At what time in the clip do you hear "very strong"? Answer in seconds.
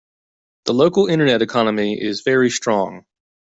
2.25-3.05